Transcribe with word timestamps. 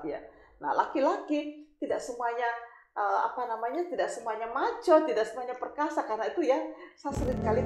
hebat 0.00 0.16
ya. 0.16 0.20
Nah, 0.64 0.72
laki-laki 0.72 1.68
tidak 1.76 2.00
semuanya 2.00 2.48
uh, 2.96 3.28
apa 3.28 3.44
namanya 3.48 3.84
tidak 3.88 4.08
semuanya 4.08 4.48
maco, 4.48 5.04
tidak 5.04 5.24
semuanya 5.28 5.56
perkasa 5.56 6.04
karena 6.08 6.28
itu 6.28 6.40
ya 6.44 6.58
saya 6.96 7.12
sering 7.16 7.40
kali 7.44 7.60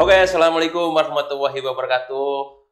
Oke, 0.00 0.16
assalamualaikum 0.16 0.96
warahmatullahi 0.96 1.60
wabarakatuh. 1.60 2.62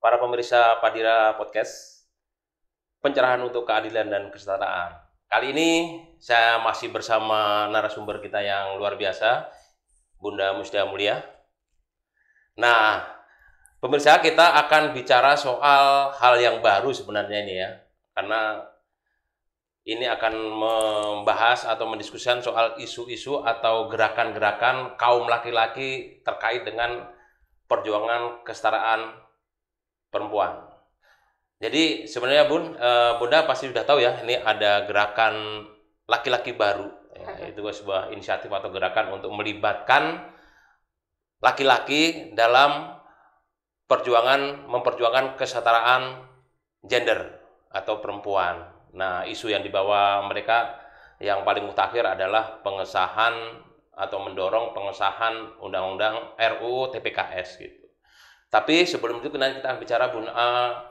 Para 0.00 0.16
pemirsa 0.18 0.80
Padira 0.82 1.36
Podcast, 1.36 2.08
pencerahan 3.04 3.44
untuk 3.44 3.68
keadilan 3.68 4.08
dan 4.08 4.24
kesetaraan. 4.32 4.98
Kali 5.30 5.54
ini 5.54 5.70
saya 6.18 6.58
masih 6.58 6.90
bersama 6.90 7.70
narasumber 7.70 8.18
kita 8.18 8.42
yang 8.42 8.80
luar 8.82 8.98
biasa, 8.98 9.46
Bunda 10.18 10.58
Musda 10.58 10.90
Mulia. 10.90 11.39
Nah, 12.60 13.00
pemirsa 13.80 14.20
kita 14.20 14.60
akan 14.66 14.92
bicara 14.92 15.32
soal 15.32 16.12
hal 16.12 16.34
yang 16.36 16.60
baru 16.60 16.92
sebenarnya 16.92 17.38
ini 17.40 17.54
ya, 17.56 17.70
karena 18.12 18.60
ini 19.88 20.04
akan 20.04 20.34
membahas 20.36 21.64
atau 21.64 21.88
mendiskusikan 21.88 22.44
soal 22.44 22.76
isu-isu 22.76 23.40
atau 23.40 23.88
gerakan-gerakan 23.88 25.00
kaum 25.00 25.24
laki-laki 25.24 26.20
terkait 26.20 26.68
dengan 26.68 27.08
perjuangan 27.64 28.44
kesetaraan 28.44 29.16
perempuan. 30.12 30.68
Jadi 31.60 32.04
sebenarnya 32.04 32.44
Bun, 32.44 32.76
eh, 32.76 33.12
Bunda 33.16 33.48
pasti 33.48 33.72
sudah 33.72 33.84
tahu 33.88 34.04
ya, 34.04 34.20
ini 34.20 34.36
ada 34.36 34.84
gerakan 34.84 35.64
laki-laki 36.04 36.52
baru. 36.52 36.88
Ya, 37.16 37.52
itu 37.52 37.60
sebuah 37.60 38.12
inisiatif 38.12 38.48
atau 38.48 38.72
gerakan 38.72 39.20
untuk 39.20 39.32
melibatkan 39.32 40.24
laki-laki 41.40 42.32
dalam 42.36 43.00
perjuangan 43.88 44.70
memperjuangkan 44.70 45.34
kesetaraan 45.34 46.30
gender 46.84 47.40
atau 47.72 47.98
perempuan. 47.98 48.70
Nah, 48.94 49.26
isu 49.26 49.50
yang 49.50 49.64
dibawa 49.64 50.22
mereka 50.28 50.78
yang 51.20 51.44
paling 51.44 51.66
mutakhir 51.66 52.06
adalah 52.06 52.62
pengesahan 52.64 53.60
atau 53.92 54.18
mendorong 54.24 54.72
pengesahan 54.72 55.60
undang-undang 55.60 56.32
RUU 56.38 56.88
TPKS 56.94 57.48
gitu. 57.60 57.84
Tapi 58.48 58.88
sebelum 58.88 59.20
itu 59.20 59.36
nanti 59.36 59.60
kita 59.60 59.68
akan 59.74 59.78
bicara 59.78 60.04
Bun 60.10 60.26
uh, 60.26 60.90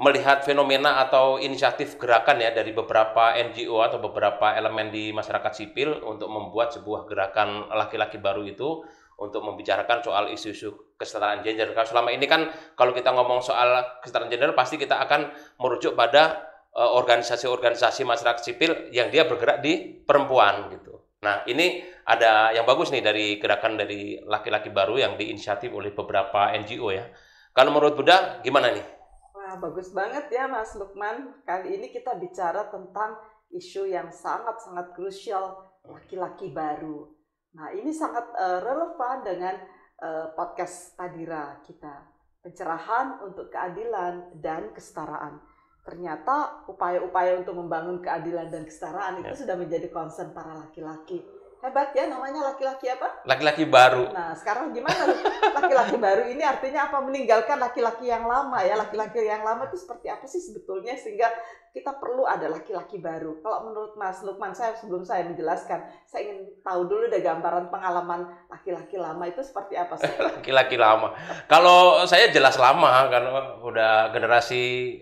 melihat 0.00 0.40
fenomena 0.46 1.02
atau 1.04 1.36
inisiatif 1.36 2.00
gerakan 2.00 2.40
ya 2.40 2.54
dari 2.54 2.72
beberapa 2.72 3.36
NGO 3.36 3.84
atau 3.84 3.98
beberapa 4.00 4.56
elemen 4.56 4.88
di 4.88 5.12
masyarakat 5.12 5.52
sipil 5.52 6.00
untuk 6.06 6.30
membuat 6.32 6.72
sebuah 6.72 7.04
gerakan 7.04 7.68
laki-laki 7.68 8.16
baru 8.16 8.46
itu 8.46 8.80
untuk 9.20 9.44
membicarakan 9.44 10.00
soal 10.00 10.32
isu-isu 10.32 10.96
kesetaraan 10.96 11.44
gender. 11.44 11.76
Kalau 11.76 11.86
selama 11.86 12.10
ini 12.10 12.24
kan 12.24 12.48
kalau 12.72 12.96
kita 12.96 13.12
ngomong 13.12 13.44
soal 13.44 14.00
kesetaraan 14.00 14.32
gender 14.32 14.56
pasti 14.56 14.80
kita 14.80 14.96
akan 14.96 15.28
merujuk 15.60 15.92
pada 15.92 16.50
Eh, 16.70 16.86
organisasi-organisasi 16.86 18.06
masyarakat 18.06 18.46
sipil 18.46 18.94
yang 18.94 19.10
dia 19.10 19.26
bergerak 19.26 19.58
di 19.58 19.90
perempuan 20.06 20.70
gitu. 20.70 21.02
Nah, 21.18 21.42
ini 21.50 21.82
ada 22.06 22.54
yang 22.54 22.62
bagus 22.62 22.94
nih 22.94 23.02
dari 23.02 23.42
gerakan 23.42 23.74
dari 23.74 24.22
laki-laki 24.22 24.70
baru 24.70 25.02
yang 25.02 25.18
diinisiatif 25.18 25.66
oleh 25.74 25.90
beberapa 25.90 26.54
NGO 26.54 26.94
ya. 26.94 27.10
Kalau 27.50 27.74
menurut 27.74 27.98
Bunda 27.98 28.38
gimana 28.46 28.70
nih? 28.70 28.86
Wah, 29.34 29.58
bagus 29.58 29.90
banget 29.90 30.30
ya 30.30 30.46
Mas 30.46 30.78
Lukman. 30.78 31.42
Kali 31.42 31.74
ini 31.74 31.90
kita 31.90 32.14
bicara 32.14 32.70
tentang 32.70 33.18
isu 33.50 33.90
yang 33.90 34.14
sangat-sangat 34.14 34.94
krusial 34.94 35.74
laki-laki 35.82 36.54
baru. 36.54 37.10
Nah, 37.56 37.74
ini 37.74 37.90
sangat 37.90 38.30
uh, 38.36 38.62
relevan 38.62 39.26
dengan 39.26 39.54
uh, 40.02 40.30
podcast 40.38 40.94
Tadira 40.94 41.58
kita. 41.66 42.06
Pencerahan 42.40 43.20
untuk 43.26 43.52
keadilan 43.52 44.40
dan 44.40 44.72
kesetaraan 44.72 45.40
ternyata 45.80 46.68
upaya-upaya 46.68 47.40
untuk 47.40 47.56
membangun 47.56 48.04
keadilan 48.04 48.52
dan 48.52 48.68
kesetaraan 48.68 49.24
itu 49.24 49.32
ya. 49.32 49.38
sudah 49.44 49.56
menjadi 49.56 49.88
concern 49.88 50.30
para 50.36 50.52
laki-laki. 50.54 51.24
Hebat 51.60 51.92
ya 51.92 52.08
namanya 52.08 52.56
laki-laki 52.56 52.88
apa? 52.88 53.20
Laki-laki 53.28 53.68
baru. 53.68 54.08
Nah, 54.16 54.32
sekarang 54.32 54.72
gimana 54.72 55.12
laki-laki 55.60 56.00
baru 56.00 56.24
ini 56.32 56.40
artinya 56.40 56.88
apa? 56.88 57.04
Meninggalkan 57.04 57.60
laki-laki 57.60 58.08
yang 58.08 58.24
lama 58.24 58.64
ya. 58.64 58.80
Laki-laki 58.80 59.20
yang 59.20 59.44
lama 59.44 59.68
itu 59.68 59.76
seperti 59.76 60.08
apa 60.08 60.24
sih 60.24 60.40
sebetulnya 60.40 60.96
sehingga 60.96 61.28
kita 61.76 62.00
perlu 62.00 62.24
ada 62.24 62.48
laki-laki 62.48 62.96
baru. 62.96 63.44
Kalau 63.44 63.68
menurut 63.68 63.92
Mas 64.00 64.24
Lukman 64.24 64.56
saya 64.56 64.72
sebelum 64.72 65.04
saya 65.04 65.28
menjelaskan, 65.28 65.84
saya 66.08 66.32
ingin 66.32 66.48
tahu 66.64 66.88
dulu 66.88 67.12
deh 67.12 67.20
gambaran 67.20 67.68
pengalaman 67.68 68.24
laki-laki 68.48 68.96
lama 68.96 69.28
itu 69.28 69.44
seperti 69.44 69.76
apa 69.76 70.00
sih? 70.00 70.08
Laki-laki 70.40 70.80
lama. 70.80 71.12
Kalau 71.44 72.08
saya 72.08 72.32
jelas 72.32 72.56
lama 72.56 73.04
karena 73.12 73.60
udah 73.60 74.08
generasi 74.16 74.96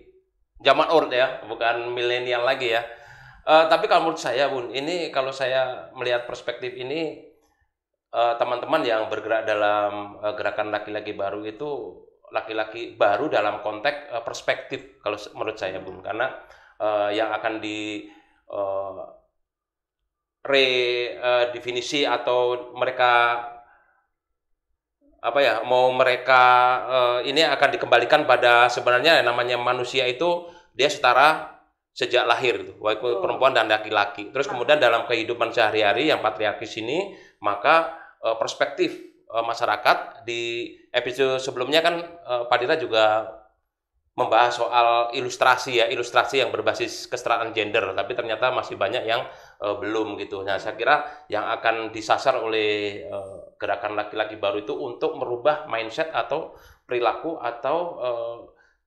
zaman 0.59 0.91
old 0.91 1.07
ya, 1.07 1.39
bukan 1.47 1.95
milenial 1.95 2.43
lagi 2.43 2.75
ya. 2.75 2.83
Uh, 3.49 3.65
tapi 3.65 3.89
kalau 3.89 4.05
menurut 4.05 4.21
saya, 4.21 4.45
Bun, 4.45 4.69
ini 4.69 5.09
kalau 5.09 5.33
saya 5.33 5.89
melihat 5.97 6.29
perspektif 6.29 6.69
ini 6.77 7.17
eh, 8.13 8.33
teman-teman 8.37 8.85
uh, 8.85 8.85
yang 8.85 9.01
bergerak 9.09 9.41
dalam 9.49 10.21
uh, 10.21 10.37
gerakan 10.37 10.69
laki-laki 10.69 11.17
baru 11.17 11.41
itu 11.41 11.97
laki-laki 12.29 12.93
baru 12.93 13.25
dalam 13.25 13.65
konteks 13.65 14.13
uh, 14.13 14.21
perspektif 14.21 15.01
kalau 15.01 15.17
menurut 15.33 15.57
saya, 15.57 15.81
Bun, 15.81 15.97
karena 16.05 16.29
uh, 16.77 17.09
yang 17.09 17.33
akan 17.33 17.57
di 17.57 18.05
uh, 18.53 19.17
redefinisi 20.45 22.05
uh, 22.05 22.21
atau 22.21 22.69
mereka 22.77 23.41
apa 25.25 25.39
ya 25.41 25.65
mau 25.65 25.89
mereka 25.89 26.43
uh, 26.85 27.19
ini 27.25 27.41
akan 27.49 27.69
dikembalikan 27.73 28.29
pada 28.29 28.69
sebenarnya 28.69 29.25
namanya 29.25 29.57
manusia 29.57 30.05
itu 30.05 30.45
dia 30.77 30.87
setara 30.87 31.58
sejak 31.99 32.23
lahir 32.23 32.79
baik 32.79 33.03
oh. 33.03 33.19
perempuan 33.19 33.51
dan 33.51 33.67
laki-laki. 33.67 34.31
Terus 34.31 34.47
kemudian 34.47 34.79
dalam 34.79 35.03
kehidupan 35.03 35.51
sehari-hari 35.51 36.07
yang 36.07 36.23
patriarkis 36.23 36.79
ini, 36.79 37.11
maka 37.43 37.91
uh, 38.23 38.39
perspektif 38.39 38.95
uh, 39.27 39.43
masyarakat 39.43 40.23
di 40.23 40.71
episode 40.95 41.43
sebelumnya 41.43 41.83
kan 41.83 41.99
uh, 42.23 42.47
Pak 42.47 42.57
Dira 42.63 42.79
juga 42.79 43.35
membahas 44.15 44.51
soal 44.51 45.15
ilustrasi 45.15 45.79
ya, 45.79 45.85
ilustrasi 45.91 46.43
yang 46.43 46.51
berbasis 46.51 47.07
kesetaraan 47.07 47.55
gender, 47.55 47.95
tapi 47.95 48.15
ternyata 48.15 48.51
masih 48.51 48.79
banyak 48.79 49.03
yang 49.03 49.27
uh, 49.59 49.75
belum 49.79 50.15
gitu. 50.23 50.43
Nah, 50.43 50.55
saya 50.55 50.79
kira 50.79 51.03
yang 51.27 51.51
akan 51.51 51.91
disasar 51.91 52.39
oleh 52.39 53.03
uh, 53.07 53.55
gerakan 53.59 53.99
laki-laki 53.99 54.39
baru 54.39 54.63
itu 54.63 54.71
untuk 54.75 55.19
merubah 55.19 55.67
mindset 55.67 56.15
atau 56.15 56.55
perilaku 56.87 57.37
atau 57.37 58.01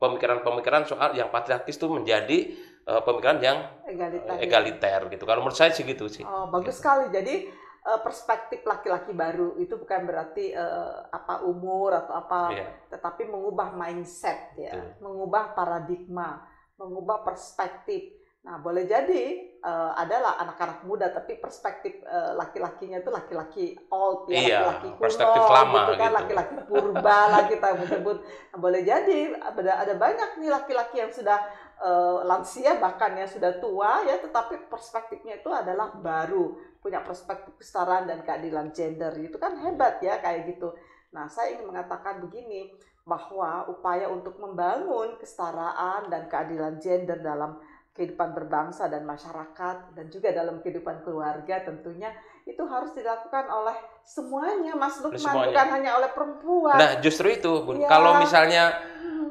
pemikiran-pemikiran 0.03 0.83
soal 0.83 1.15
yang 1.15 1.31
patriarkis 1.31 1.79
itu 1.79 1.87
menjadi 1.87 2.39
uh, 2.87 3.03
pemikiran 3.03 3.39
yang 3.43 3.59
egaliter, 3.87 4.37
egaliter 4.41 5.01
gitu. 5.13 5.25
Kalau 5.27 5.41
menurut 5.45 5.59
saya 5.59 5.71
sih 5.71 5.87
gitu 5.87 6.07
sih. 6.11 6.25
Oh, 6.27 6.51
bagus 6.51 6.77
gitu. 6.77 6.81
sekali. 6.83 7.11
Jadi 7.15 7.51
uh, 7.87 8.01
perspektif 8.01 8.63
laki-laki 8.67 9.13
baru 9.15 9.59
itu 9.59 9.75
bukan 9.79 10.07
berarti 10.07 10.55
uh, 10.55 11.11
apa 11.11 11.43
umur 11.47 11.95
atau 11.95 12.15
apa, 12.19 12.41
yeah. 12.55 12.71
tetapi 12.91 13.27
mengubah 13.27 13.75
mindset 13.75 14.55
ya, 14.59 14.75
yeah. 14.75 14.97
mengubah 15.03 15.55
paradigma, 15.55 16.47
mengubah 16.79 17.23
perspektif. 17.27 18.23
Nah, 18.43 18.59
boleh 18.59 18.91
jadi 18.91 19.55
uh, 19.63 19.95
adalah 19.95 20.35
anak-anak 20.43 20.83
muda, 20.83 21.15
tapi 21.15 21.39
perspektif 21.39 22.03
uh, 22.03 22.35
laki-lakinya 22.35 22.99
itu 22.99 23.07
laki-laki 23.07 23.79
old 23.87 24.27
ya, 24.27 24.35
iya, 24.35 24.59
laki-laki 24.67 24.89
kuno, 24.91 24.99
perspektif 24.99 25.43
lama 25.47 25.79
gitu 25.79 25.95
kan, 25.95 26.11
laki-laki 26.11 26.55
purba 26.67 27.19
lah 27.31 27.43
kita 27.47 27.69
menyebut. 27.79 28.19
Nah, 28.51 28.59
boleh 28.59 28.83
jadi 28.83 29.19
ada 29.39 29.87
ada 29.87 29.95
banyak 29.95 30.43
nih 30.43 30.51
laki-laki 30.51 30.97
yang 30.99 31.15
sudah 31.15 31.39
uh, 31.81 32.27
lansia 32.27 32.77
bahkan 32.77 33.17
yang 33.17 33.31
sudah 33.31 33.57
tua 33.63 34.05
ya, 34.05 34.21
tetapi 34.21 34.69
perspektifnya 34.69 35.41
itu 35.41 35.49
adalah 35.49 35.97
baru, 35.97 36.59
punya 36.83 37.01
perspektif 37.01 37.57
kesetaraan 37.57 38.11
dan 38.11 38.21
keadilan 38.27 38.75
gender. 38.75 39.15
Itu 39.17 39.41
kan 39.41 39.57
hebat 39.57 40.03
ya 40.05 40.21
kayak 40.21 40.53
gitu. 40.53 40.75
Nah, 41.13 41.29
saya 41.29 41.57
ingin 41.57 41.73
mengatakan 41.73 42.21
begini 42.21 42.73
bahwa 43.03 43.67
upaya 43.67 44.07
untuk 44.07 44.39
membangun 44.39 45.19
kesetaraan 45.19 46.07
dan 46.07 46.31
keadilan 46.31 46.79
gender 46.79 47.19
dalam 47.19 47.59
kehidupan 47.93 48.33
berbangsa 48.33 48.89
dan 48.89 49.05
masyarakat 49.05 49.93
dan 49.93 50.07
juga 50.09 50.33
dalam 50.33 50.65
kehidupan 50.65 51.05
keluarga 51.05 51.61
tentunya 51.61 52.09
itu 52.49 52.65
harus 52.65 52.97
dilakukan 52.97 53.45
oleh 53.53 53.77
semuanya 54.01 54.73
Mas 54.73 54.97
Lukman 55.05 55.21
semuanya. 55.21 55.47
bukan 55.53 55.67
hanya 55.77 55.91
oleh 56.01 56.11
perempuan. 56.17 56.77
Nah 56.81 56.91
justru 57.05 57.37
itu 57.37 57.53
Bun 57.63 57.85
ya. 57.85 57.93
kalau 57.93 58.17
misalnya 58.17 58.81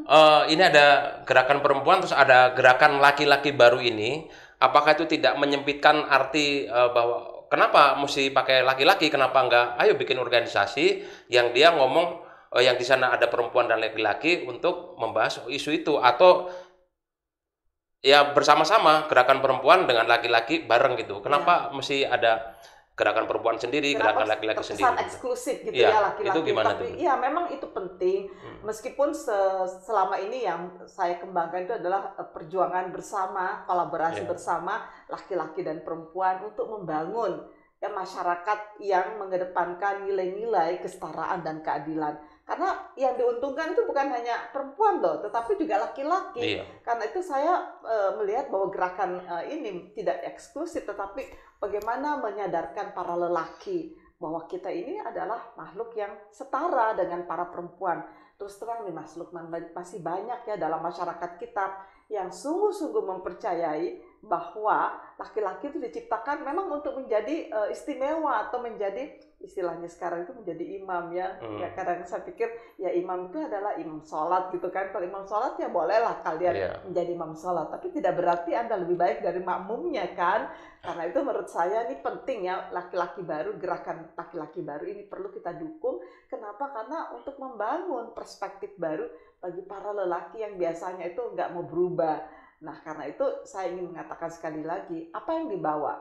uh, 0.05 0.45
ini 0.45 0.61
ada 0.61 1.19
gerakan 1.25 1.65
perempuan 1.65 2.05
terus 2.05 2.13
ada 2.13 2.53
gerakan 2.53 3.01
laki-laki 3.01 3.49
baru 3.49 3.81
ini 3.81 4.29
apakah 4.61 4.93
itu 4.93 5.09
tidak 5.09 5.41
menyempitkan 5.41 6.05
arti 6.05 6.69
uh, 6.69 6.93
bahwa 6.93 7.49
kenapa 7.49 7.97
mesti 7.97 8.29
pakai 8.29 8.61
laki-laki 8.61 9.09
kenapa 9.09 9.41
enggak 9.41 9.67
ayo 9.81 9.97
bikin 9.97 10.21
organisasi 10.21 11.01
yang 11.33 11.49
dia 11.49 11.73
ngomong 11.73 12.21
uh, 12.53 12.61
yang 12.61 12.77
di 12.77 12.85
sana 12.85 13.09
ada 13.09 13.25
perempuan 13.25 13.65
dan 13.65 13.81
laki-laki 13.81 14.45
untuk 14.45 14.95
membahas 15.01 15.41
isu 15.49 15.81
itu 15.81 15.97
atau 15.97 16.47
ya 18.01 18.33
bersama-sama 18.33 19.05
gerakan 19.05 19.39
perempuan 19.39 19.85
dengan 19.85 20.09
laki-laki 20.09 20.65
bareng 20.65 20.97
gitu. 20.97 21.21
Kenapa 21.21 21.69
ya. 21.69 21.73
mesti 21.73 21.97
ada 22.01 22.57
gerakan 22.91 23.25
perempuan 23.25 23.57
sendiri, 23.57 23.95
Kenapa 23.95 24.21
gerakan 24.21 24.29
laki-laki 24.29 24.63
sendiri. 24.63 24.89
gitu. 24.89 25.01
eksklusif 25.01 25.57
gitu 25.63 25.73
Iya, 25.73 25.89
ya 25.89 25.99
laki-laki. 26.03 26.33
itu 26.33 26.41
gimana 26.43 26.67
Tapi 26.67 26.81
tuh? 26.83 26.89
iya 26.97 27.13
memang 27.15 27.45
itu 27.49 27.67
penting. 27.71 28.19
Hmm. 28.29 28.57
Meskipun 28.63 29.09
se- 29.09 29.67
selama 29.81 30.15
ini 30.17 30.43
yang 30.43 30.61
saya 30.85 31.17
kembangkan 31.17 31.65
itu 31.65 31.73
adalah 31.73 32.13
eh, 32.13 32.27
perjuangan 32.27 32.89
bersama, 32.91 33.63
kolaborasi 33.65 34.21
Iya. 34.21 34.29
bersama 34.29 34.73
laki-laki 35.07 35.61
dan 35.61 35.81
perempuan 35.81 36.41
untuk 36.43 36.67
membangun 36.67 37.41
ya 37.81 37.89
masyarakat 37.89 38.77
yang 38.77 39.17
mengedepankan 39.17 40.05
nilai-nilai 40.05 40.77
kesetaraan 40.77 41.41
dan 41.41 41.65
keadilan. 41.65 42.13
Karena 42.51 42.75
yang 42.99 43.15
diuntungkan 43.15 43.71
itu 43.71 43.87
bukan 43.87 44.11
hanya 44.11 44.51
perempuan 44.51 44.99
loh, 44.99 45.23
tetapi 45.23 45.55
juga 45.55 45.87
laki-laki. 45.87 46.59
Iya. 46.59 46.67
Karena 46.83 47.07
itu 47.07 47.23
saya 47.23 47.79
eh, 47.79 48.11
melihat 48.19 48.51
bahwa 48.51 48.67
gerakan 48.67 49.23
eh, 49.23 49.55
ini 49.55 49.95
tidak 49.95 50.19
eksklusif, 50.27 50.83
tetapi 50.83 51.31
bagaimana 51.63 52.19
menyadarkan 52.19 52.91
para 52.91 53.15
lelaki 53.15 53.95
bahwa 54.19 54.51
kita 54.51 54.67
ini 54.67 54.99
adalah 54.99 55.55
makhluk 55.55 55.95
yang 55.95 56.11
setara 56.27 56.91
dengan 56.91 57.23
para 57.23 57.47
perempuan. 57.47 58.03
Terus 58.35 58.59
terang 58.59 58.83
nih 58.83 58.91
Mas 58.99 59.15
Lukman, 59.15 59.47
masih 59.71 60.03
banyak 60.03 60.43
ya 60.43 60.59
dalam 60.59 60.83
masyarakat 60.83 61.39
kita 61.39 61.65
yang 62.11 62.27
sungguh-sungguh 62.27 63.07
mempercayai 63.07 64.11
bahwa 64.21 64.99
laki-laki 65.17 65.73
itu 65.73 65.81
diciptakan 65.81 66.45
memang 66.45 66.69
untuk 66.69 66.93
menjadi 66.99 67.49
eh, 67.49 67.67
istimewa 67.73 68.45
atau 68.45 68.61
menjadi 68.61 69.17
istilahnya 69.41 69.89
sekarang 69.89 70.29
itu 70.29 70.33
menjadi 70.37 70.77
imam 70.77 71.09
ya. 71.09 71.41
Hmm. 71.41 71.57
Ya 71.57 71.73
kadang 71.73 72.05
saya 72.05 72.21
pikir 72.21 72.45
ya 72.77 72.93
imam 72.93 73.33
itu 73.33 73.41
adalah 73.41 73.73
imam 73.81 73.97
sholat 74.05 74.53
gitu 74.53 74.69
kan. 74.69 74.93
Kalau 74.93 75.01
imam 75.07 75.25
sholat 75.25 75.57
ya 75.57 75.73
bolehlah 75.73 76.21
kalian 76.21 76.53
Iya. 76.53 76.71
menjadi 76.85 77.11
imam 77.17 77.33
sholat. 77.33 77.73
Tapi 77.73 77.89
tidak 77.89 78.13
berarti 78.21 78.53
Anda 78.53 78.77
lebih 78.77 78.99
baik 78.99 79.25
dari 79.25 79.41
makmumnya 79.41 80.13
kan. 80.13 80.53
Karena 80.81 81.05
itu 81.09 81.19
menurut 81.21 81.49
saya 81.49 81.85
ini 81.89 82.01
penting 82.01 82.49
ya 82.49 82.69
laki-laki 82.73 83.21
baru, 83.21 83.53
gerakan 83.57 84.13
laki-laki 84.17 84.65
baru 84.65 84.85
ini 84.85 85.05
perlu 85.05 85.29
kita 85.29 85.53
dukung. 85.57 86.01
Kenapa? 86.25 86.73
Karena 86.73 87.13
untuk 87.13 87.37
membangun 87.37 88.13
perspektif 88.17 88.73
baru 88.81 89.05
bagi 89.41 89.61
para 89.65 89.89
lelaki 89.93 90.41
yang 90.41 90.57
biasanya 90.57 91.09
itu 91.09 91.21
nggak 91.33 91.49
mau 91.53 91.65
berubah. 91.65 92.00
Nah 92.61 92.77
karena 92.85 93.09
itu 93.09 93.25
saya 93.43 93.73
ingin 93.73 93.89
mengatakan 93.93 94.29
sekali 94.29 94.61
lagi, 94.61 95.09
apa 95.09 95.33
yang 95.33 95.49
dibawa 95.49 95.97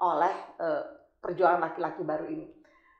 oleh 0.00 0.34
eh, 0.60 0.84
perjuangan 1.20 1.60
laki-laki 1.60 2.02
baru 2.04 2.26
ini? 2.28 2.46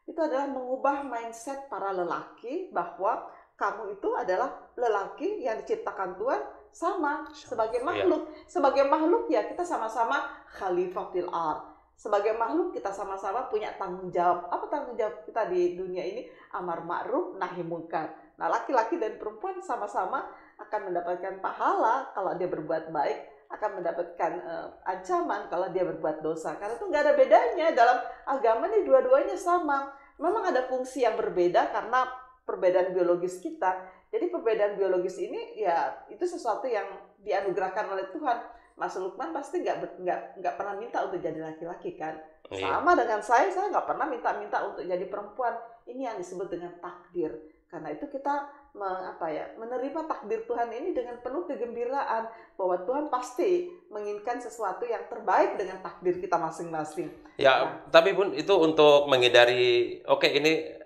Itu 0.08 0.20
adalah 0.24 0.48
mengubah 0.48 1.04
mindset 1.04 1.68
para 1.68 1.92
lelaki 1.92 2.72
bahwa 2.72 3.28
kamu 3.58 3.98
itu 3.98 4.08
adalah 4.14 4.72
lelaki 4.78 5.42
yang 5.44 5.60
diciptakan 5.60 6.16
Tuhan 6.16 6.40
sama 6.70 7.26
sebagai 7.34 7.80
Iya. 7.82 7.86
makhluk. 7.86 8.22
Sebagai 8.46 8.84
makhluk 8.86 9.26
ya 9.28 9.44
kita 9.48 9.64
sama-sama 9.66 10.20
khalifatil 10.52 11.28
ard. 11.28 11.64
Sebagai 11.98 12.30
makhluk 12.38 12.70
kita 12.70 12.94
sama-sama 12.94 13.50
punya 13.50 13.74
tanggung 13.74 14.06
jawab. 14.14 14.46
Apa 14.54 14.70
tanggung 14.70 14.94
jawab 14.94 15.26
kita 15.26 15.50
di 15.50 15.74
dunia 15.74 16.06
ini? 16.06 16.30
Amar 16.54 16.86
ma'ruf 16.86 17.34
nahi 17.34 17.66
munkar. 17.66 18.14
Nah, 18.38 18.46
laki-laki 18.46 19.02
dan 19.02 19.18
perempuan 19.18 19.58
sama-sama 19.58 20.22
akan 20.58 20.90
mendapatkan 20.90 21.38
pahala 21.38 22.10
kalau 22.12 22.34
dia 22.34 22.50
berbuat 22.50 22.90
baik, 22.90 23.18
akan 23.48 23.80
mendapatkan 23.80 24.32
eh, 24.42 24.68
ancaman 24.84 25.48
kalau 25.48 25.70
dia 25.72 25.86
berbuat 25.86 26.20
dosa. 26.20 26.58
Karena 26.58 26.76
itu 26.76 26.84
nggak 26.84 27.02
ada 27.06 27.14
bedanya 27.16 27.66
dalam 27.72 27.98
agama 28.28 28.68
nih 28.68 28.84
dua-duanya 28.84 29.38
sama. 29.38 29.94
Memang 30.18 30.50
ada 30.50 30.66
fungsi 30.66 31.06
yang 31.06 31.14
berbeda 31.14 31.70
karena 31.70 32.04
perbedaan 32.42 32.92
biologis 32.92 33.38
kita. 33.40 33.78
Jadi 34.08 34.32
perbedaan 34.32 34.74
biologis 34.76 35.20
ini 35.20 35.60
ya 35.60 36.04
itu 36.08 36.24
sesuatu 36.24 36.64
yang 36.68 36.86
dianugerahkan 37.22 37.86
oleh 37.88 38.08
Tuhan. 38.12 38.38
Mas 38.78 38.94
Lukman 38.94 39.34
pasti 39.34 39.58
nggak 39.58 40.00
nggak 40.00 40.20
nggak 40.38 40.54
pernah 40.54 40.74
minta 40.78 41.02
untuk 41.02 41.18
jadi 41.18 41.38
laki-laki 41.38 41.98
kan? 41.98 42.14
Iya. 42.48 42.78
Sama 42.78 42.94
dengan 42.94 43.20
saya, 43.20 43.50
saya 43.50 43.68
nggak 43.68 43.86
pernah 43.90 44.06
minta-minta 44.06 44.62
untuk 44.64 44.86
jadi 44.86 45.04
perempuan. 45.10 45.54
Ini 45.84 46.14
yang 46.14 46.16
disebut 46.16 46.48
dengan 46.48 46.72
takdir. 46.78 47.36
Karena 47.68 47.92
itu 47.92 48.08
kita 48.08 48.48
apa 48.84 49.26
ya 49.26 49.50
menerima 49.58 50.06
takdir 50.06 50.46
Tuhan 50.46 50.70
ini 50.70 50.94
dengan 50.94 51.18
penuh 51.18 51.42
kegembiraan 51.44 52.30
bahwa 52.54 52.76
Tuhan 52.86 53.10
pasti 53.10 53.66
menginginkan 53.90 54.38
sesuatu 54.38 54.86
yang 54.86 55.10
terbaik 55.10 55.58
dengan 55.58 55.82
takdir 55.82 56.18
kita 56.18 56.38
masing-masing. 56.38 57.10
Ya, 57.34 57.82
tapi 57.90 58.14
pun 58.14 58.30
itu 58.34 58.50
untuk 58.54 59.06
menghindari, 59.06 60.02
oke 60.04 60.26
ini 60.26 60.78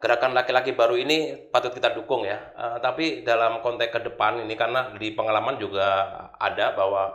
gerakan 0.00 0.32
laki-laki 0.32 0.72
baru 0.72 0.96
ini 0.96 1.50
patut 1.50 1.70
kita 1.70 1.92
dukung 1.92 2.24
ya. 2.24 2.38
Eh, 2.56 2.76
tapi 2.80 3.22
dalam 3.22 3.60
konteks 3.60 3.92
ke 3.92 4.00
depan 4.06 4.42
ini 4.42 4.54
karena 4.54 4.94
di 4.96 5.12
pengalaman 5.12 5.60
juga 5.60 6.08
ada 6.38 6.72
bahwa 6.74 7.14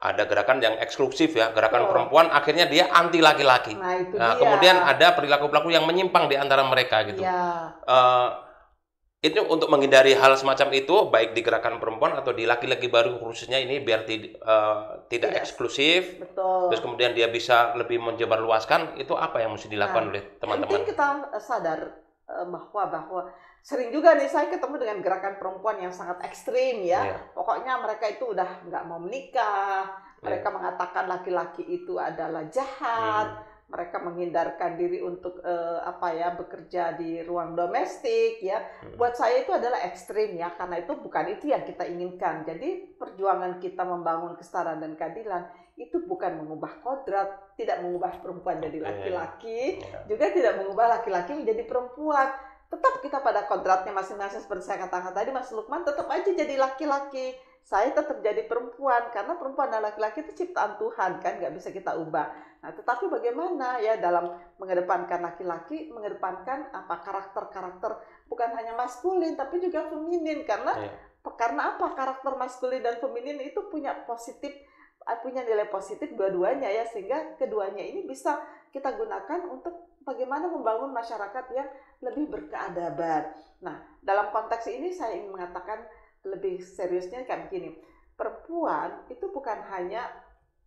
ada 0.00 0.24
gerakan 0.24 0.64
yang 0.64 0.80
eksklusif 0.80 1.36
ya, 1.36 1.52
gerakan 1.52 1.84
Betul. 1.84 1.92
perempuan 1.92 2.26
akhirnya 2.32 2.64
dia 2.64 2.88
anti 2.88 3.20
laki-laki. 3.20 3.76
Nah 3.76 4.00
itu 4.00 4.16
Nah, 4.16 4.32
dia. 4.32 4.40
kemudian 4.40 4.76
ada 4.80 5.12
perilaku-perilaku 5.12 5.68
yang 5.68 5.84
menyimpang 5.84 6.24
di 6.32 6.40
antara 6.40 6.64
mereka 6.64 7.04
gitu. 7.04 7.20
Ya, 7.20 7.76
Eh, 7.84 8.28
itu 9.20 9.36
untuk 9.52 9.68
menghindari 9.68 10.16
hal 10.16 10.32
semacam 10.32 10.72
itu 10.72 11.12
baik 11.12 11.36
di 11.36 11.44
gerakan 11.44 11.76
perempuan 11.76 12.16
atau 12.16 12.32
di 12.32 12.48
laki-laki 12.48 12.88
baru 12.88 13.20
khususnya 13.20 13.60
ini 13.60 13.76
biar 13.84 14.08
ti- 14.08 14.32
eh, 14.32 14.76
tidak 15.12 15.36
Tidak. 15.36 15.40
eksklusif 15.44 16.24
betul. 16.24 16.72
terus 16.72 16.80
kemudian 16.80 17.12
dia 17.12 17.28
bisa 17.28 17.76
lebih 17.76 18.00
menyebarluaskan 18.00 18.96
itu 18.96 19.12
apa 19.12 19.44
yang 19.44 19.52
mesti 19.52 19.68
dilakukan 19.68 20.08
Nah, 20.08 20.12
oleh 20.16 20.22
Penting 20.24 20.40
teman-teman 20.40 20.82
kita 20.88 21.06
eh, 21.36 21.42
sadar 21.44 21.80
eh, 22.32 22.46
bahwa 22.48 22.82
bahwa 22.88 23.20
sering 23.60 23.92
juga 23.92 24.16
nih 24.16 24.24
saya 24.24 24.48
ketemu 24.48 24.80
dengan 24.80 24.98
gerakan 25.04 25.36
perempuan 25.36 25.76
yang 25.84 25.92
sangat 25.92 26.24
ekstrim 26.24 26.80
ya. 26.80 27.12
Iya. 27.12 27.16
Pokoknya 27.36 27.76
mereka 27.76 28.08
itu 28.08 28.24
udah 28.24 28.64
nggak 28.64 28.84
mau 28.88 28.96
menikah. 28.96 29.84
Iya. 29.84 30.24
Mereka 30.24 30.48
mengatakan 30.48 31.04
laki-laki 31.04 31.68
itu 31.68 32.00
adalah 32.00 32.48
jahat. 32.48 33.28
Hmm. 33.36 33.49
Mereka 33.70 34.02
menghindarkan 34.02 34.74
diri 34.74 34.98
untuk 35.00 35.38
eh, 35.46 35.78
apa 35.80 36.10
ya 36.12 36.34
bekerja 36.34 36.98
di 36.98 37.22
ruang 37.22 37.54
domestik 37.54 38.42
ya. 38.42 38.58
Hmm. 38.58 38.98
Buat 38.98 39.14
saya 39.14 39.46
itu 39.46 39.54
adalah 39.54 39.86
ekstrim 39.86 40.34
ya 40.34 40.50
karena 40.58 40.82
itu 40.82 40.92
bukan 40.98 41.24
itu 41.30 41.54
yang 41.54 41.62
kita 41.62 41.86
inginkan. 41.86 42.42
Jadi 42.42 42.98
perjuangan 42.98 43.62
kita 43.62 43.86
membangun 43.86 44.34
kesetaraan 44.34 44.82
dan 44.82 44.98
keadilan 44.98 45.46
itu 45.80 45.96
bukan 46.04 46.44
mengubah 46.44 46.84
kodrat, 46.84 47.56
tidak 47.56 47.80
mengubah 47.80 48.20
perempuan 48.20 48.60
jadi 48.60 48.84
laki-laki, 48.84 49.80
juga 50.04 50.28
tidak 50.28 50.60
mengubah 50.60 51.00
laki-laki 51.00 51.32
menjadi 51.32 51.64
perempuan. 51.64 52.28
Tetap 52.70 53.02
kita 53.02 53.18
pada 53.18 53.50
kodratnya 53.50 53.90
masing-masing 53.90 54.46
seperti 54.46 54.70
saya 54.70 54.86
katakan 54.86 55.10
tadi 55.10 55.34
Mas 55.34 55.50
Lukman 55.50 55.82
tetap 55.82 56.06
aja 56.06 56.30
jadi 56.30 56.54
laki-laki. 56.54 57.34
Saya 57.60 57.90
tetap 57.92 58.22
jadi 58.22 58.46
perempuan 58.46 59.10
karena 59.10 59.36
perempuan 59.36 59.68
dan 59.68 59.82
laki-laki 59.84 60.22
itu 60.22 60.32
ciptaan 60.46 60.78
Tuhan 60.78 61.18
kan 61.18 61.42
nggak 61.42 61.52
bisa 61.52 61.74
kita 61.74 61.98
ubah. 61.98 62.30
Nah, 62.62 62.70
tetapi 62.72 63.10
bagaimana 63.10 63.82
ya 63.82 63.98
dalam 63.98 64.32
mengedepankan 64.56 65.20
laki-laki, 65.20 65.90
mengedepankan 65.90 66.70
apa 66.70 66.94
karakter-karakter 67.04 68.00
bukan 68.30 68.48
hanya 68.54 68.78
maskulin 68.78 69.34
tapi 69.34 69.58
juga 69.58 69.90
feminin 69.90 70.46
karena 70.46 70.72
Iya. 70.78 70.92
karena 71.36 71.76
apa 71.76 71.92
karakter 71.92 72.32
maskulin 72.38 72.80
dan 72.80 72.96
feminin 72.96 73.36
itu 73.44 73.60
punya 73.68 73.92
positif 74.08 74.54
punya 75.18 75.42
nilai 75.42 75.66
positif 75.66 76.12
dua-duanya 76.14 76.70
ya 76.70 76.86
sehingga 76.86 77.34
keduanya 77.34 77.82
ini 77.82 78.06
bisa 78.06 78.38
kita 78.70 78.94
gunakan 78.94 79.50
untuk 79.50 79.89
bagaimana 80.04 80.48
membangun 80.48 80.90
masyarakat 80.92 81.44
yang 81.52 81.68
lebih 82.00 82.32
berkeadaban. 82.32 83.36
Nah, 83.60 83.76
dalam 84.00 84.32
konteks 84.32 84.66
ini 84.72 84.92
saya 84.92 85.16
ingin 85.20 85.32
mengatakan 85.36 85.84
lebih 86.24 86.60
seriusnya 86.64 87.24
kayak 87.24 87.48
begini. 87.48 87.76
Perempuan 88.16 89.08
itu 89.08 89.28
bukan 89.32 89.64
hanya 89.72 90.08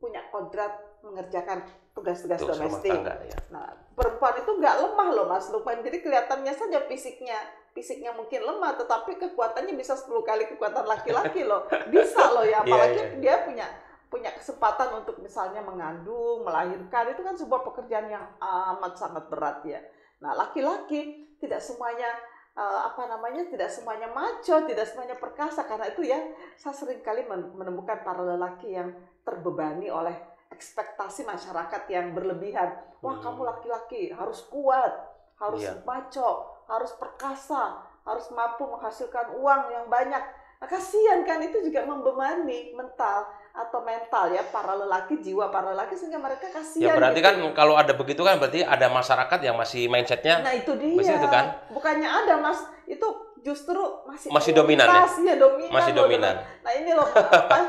punya 0.02 0.26
kodrat 0.34 0.74
mengerjakan 1.06 1.64
tugas-tugas 1.94 2.42
domestik. 2.42 2.90
tangga 2.90 3.16
ya. 3.22 3.38
Nah, 3.54 3.70
perempuan 3.94 4.42
itu 4.42 4.52
nggak 4.58 4.76
lemah 4.82 5.10
loh 5.14 5.26
Mas 5.30 5.48
Lukman. 5.54 5.86
Jadi 5.86 6.02
kelihatannya 6.02 6.54
saja 6.58 6.80
fisiknya, 6.90 7.38
fisiknya 7.78 8.12
mungkin 8.18 8.42
lemah, 8.42 8.76
tetapi 8.82 9.22
kekuatannya 9.22 9.78
bisa 9.78 9.94
10 9.94 10.10
kali 10.26 10.50
kekuatan 10.50 10.86
laki-laki 10.90 11.46
loh. 11.46 11.70
Bisa 11.94 12.34
loh 12.34 12.42
ya, 12.44 12.66
Iya, 12.66 12.66
apalagi 12.66 13.00
iya. 13.00 13.18
dia 13.22 13.36
punya 13.46 13.68
punya 14.14 14.30
kesempatan 14.38 15.02
untuk 15.02 15.18
misalnya 15.18 15.66
mengandung, 15.66 16.46
melahirkan 16.46 17.10
itu 17.10 17.26
kan 17.26 17.34
sebuah 17.34 17.66
pekerjaan 17.66 18.14
yang 18.14 18.22
amat 18.38 18.94
sangat 18.94 19.26
berat 19.26 19.66
ya. 19.66 19.82
Nah, 20.22 20.38
laki-laki 20.38 21.34
tidak 21.42 21.58
semuanya 21.58 22.14
eh, 22.54 22.80
apa 22.86 23.10
namanya 23.10 23.50
tidak 23.50 23.74
semuanya 23.74 24.14
maco, 24.14 24.70
tidak 24.70 24.86
semuanya 24.86 25.18
perkasa 25.18 25.66
karena 25.66 25.90
itu 25.90 26.06
ya 26.06 26.22
saya 26.54 26.78
sering 26.78 27.02
kali 27.02 27.26
men- 27.26 27.58
menemukan 27.58 28.06
para 28.06 28.22
lelaki 28.22 28.78
yang 28.78 28.94
terbebani 29.26 29.90
oleh 29.90 30.14
ekspektasi 30.54 31.26
masyarakat 31.26 31.90
yang 31.90 32.14
berlebihan. 32.14 32.78
Wah, 33.02 33.18
Hmm. 33.18 33.26
kamu 33.26 33.42
laki-laki 33.50 34.14
harus 34.14 34.46
kuat, 34.54 34.94
harus 35.42 35.66
Iya. 35.66 35.82
maco, 35.82 36.62
harus 36.70 36.94
perkasa, 36.94 37.82
harus 38.06 38.30
mampu 38.30 38.70
menghasilkan 38.70 39.34
uang 39.42 39.74
yang 39.74 39.86
banyak. 39.90 40.22
Nah, 40.62 40.68
kasihan 40.70 41.26
kan 41.26 41.42
itu 41.42 41.58
juga 41.66 41.84
membebani 41.90 42.78
mental 42.78 43.26
atau 43.54 43.86
mental 43.86 44.34
ya 44.34 44.42
para 44.50 44.74
lelaki, 44.74 45.22
jiwa 45.22 45.54
para 45.54 45.78
lelaki 45.78 45.94
sehingga 45.94 46.18
mereka 46.18 46.50
Ya 46.50 46.54
kasihan. 46.58 46.98
berarti 46.98 47.22
gitu. 47.22 47.28
kan 47.30 47.36
kalau 47.54 47.78
ada 47.78 47.94
begitu 47.94 48.26
kan 48.26 48.42
berarti 48.42 48.66
ada 48.66 48.90
masyarakat 48.90 49.40
yang 49.46 49.54
masih 49.54 49.86
mindsetnya 49.86 50.42
Nah 50.42 50.54
itu 50.58 50.74
dia. 50.74 50.98
Masih 50.98 51.16
itu 51.22 51.30
kan? 51.30 51.46
Bukannya 51.70 52.10
ada 52.10 52.42
mas, 52.42 52.66
itu 52.90 53.06
justru 53.46 53.78
masih 54.10 54.34
Masih 54.34 54.58
dominan 54.58 54.90
ya? 54.90 55.06
ya 55.06 55.36
dominan. 55.38 55.70
masih 55.70 55.92
loh, 55.94 56.00
dominan. 56.10 56.36
Nah 56.66 56.74
ini 56.74 56.92
loh, 56.98 57.06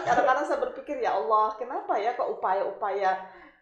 kadang-kadang 0.08 0.44
saya 0.48 0.58
berpikir 0.64 1.04
ya 1.04 1.20
Allah, 1.20 1.52
kenapa 1.60 2.00
ya 2.00 2.16
kok 2.16 2.32
upaya-upaya 2.32 3.10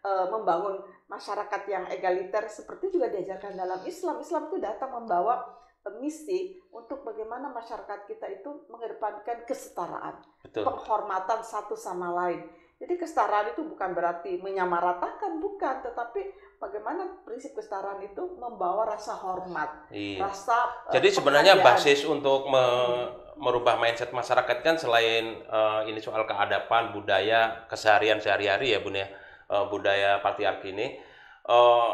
eh, 0.07 0.27
membangun 0.31 0.79
masyarakat 1.11 1.63
yang 1.67 1.85
egaliter 1.91 2.47
seperti 2.47 2.89
juga 2.89 3.11
diajarkan 3.11 3.59
dalam 3.59 3.83
Islam. 3.83 4.23
Islam 4.23 4.47
itu 4.47 4.63
datang 4.63 4.95
membawa 4.95 5.43
misi 5.91 6.63
untuk 6.71 7.03
bagaimana 7.03 7.51
masyarakat 7.51 8.07
kita 8.07 8.27
itu 8.31 8.67
mengedepankan 8.71 9.43
kesetaraan, 9.43 10.23
Betul. 10.47 10.63
penghormatan 10.63 11.43
satu 11.43 11.75
sama 11.75 12.15
lain. 12.15 12.47
Jadi 12.79 12.99
kesetaraan 12.99 13.55
itu 13.55 13.63
bukan 13.63 13.95
berarti 13.95 14.43
menyamaratakan, 14.43 15.39
bukan, 15.39 15.87
tetapi 15.87 16.21
bagaimana 16.59 17.23
prinsip 17.23 17.55
kesetaraan 17.55 18.03
itu 18.03 18.23
membawa 18.39 18.95
rasa 18.95 19.15
hormat, 19.15 19.87
Iya. 19.91 20.27
rasa 20.27 20.87
eh, 20.91 20.99
Jadi 20.99 21.09
sebenarnya 21.11 21.59
penghargaan. 21.59 21.79
basis 21.79 22.03
untuk 22.07 22.47
me- 22.47 23.23
merubah 23.39 23.75
mindset 23.79 24.11
masyarakat 24.11 24.63
kan 24.63 24.79
selain 24.79 25.43
eh, 25.43 25.81
ini 25.91 25.99
soal 25.99 26.27
keadapan, 26.27 26.91
budaya, 26.91 27.67
keseharian 27.67 28.19
sehari-hari 28.19 28.75
ya 28.75 28.83
Bun 28.83 28.99
ya, 28.99 29.07
eh, 29.51 29.65
budaya 29.67 30.19
patriarki 30.19 30.71
ini. 30.75 30.99
Eh, 31.43 31.91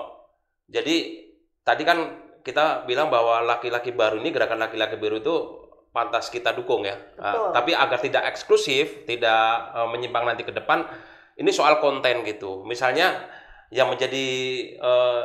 jadi 0.69 0.97
tadi 1.65 1.83
kan 1.85 2.28
kita 2.43 2.87
bilang 2.89 3.09
bahwa 3.09 3.43
laki-laki 3.45 3.93
baru 3.93 4.21
ini 4.21 4.31
gerakan 4.35 4.63
laki-laki 4.63 4.97
baru 4.99 5.19
itu 5.21 5.35
pantas 5.93 6.31
kita 6.31 6.55
dukung 6.55 6.85
ya. 6.87 6.95
Betul. 6.95 7.51
tapi 7.55 7.71
agar 7.75 7.99
tidak 7.99 8.23
eksklusif, 8.31 9.09
tidak 9.09 9.75
eh, 9.75 9.89
menyimpang 9.89 10.25
nanti 10.29 10.45
ke 10.47 10.53
depan, 10.53 10.85
ini 11.39 11.51
soal 11.51 11.83
konten 11.83 12.23
gitu. 12.23 12.63
Misalnya 12.65 13.27
yang 13.75 13.91
menjadi 13.91 14.27
eh, 14.79 15.25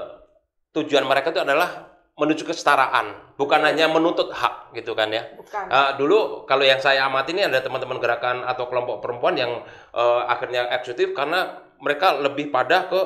tujuan 0.74 1.06
mereka 1.06 1.30
itu 1.30 1.42
adalah 1.44 1.94
menuju 2.14 2.46
kesetaraan, 2.46 3.34
bukan 3.42 3.66
hanya 3.66 3.90
menuntut 3.90 4.30
hak 4.30 4.70
gitu 4.78 4.94
kan 4.94 5.10
ya. 5.10 5.26
bukan. 5.34 5.66
Ah, 5.66 5.98
dulu 5.98 6.46
kalau 6.46 6.62
yang 6.62 6.78
saya 6.78 7.10
amati 7.10 7.34
ini 7.34 7.50
ada 7.50 7.58
teman-teman 7.58 7.98
gerakan 7.98 8.46
atau 8.46 8.70
kelompok 8.70 9.02
perempuan 9.02 9.34
yang 9.34 9.66
eh, 9.94 10.22
akhirnya 10.30 10.70
eksekutif 10.78 11.18
karena 11.18 11.58
mereka 11.82 12.14
lebih 12.22 12.54
pada 12.54 12.86
ke 12.86 13.02